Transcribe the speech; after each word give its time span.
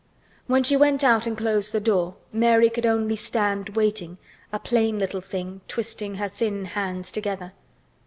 When 0.47 0.63
she 0.63 0.75
went 0.75 1.03
out 1.03 1.27
and 1.27 1.37
closed 1.37 1.73
the 1.73 1.79
door, 1.79 2.15
Mary 2.33 2.71
could 2.71 2.87
only 2.87 3.15
stand 3.15 3.75
waiting, 3.75 4.17
a 4.51 4.57
plain 4.57 4.97
little 4.97 5.21
thing, 5.21 5.61
twisting 5.67 6.15
her 6.15 6.27
thin 6.27 6.65
hands 6.65 7.11
together. 7.11 7.53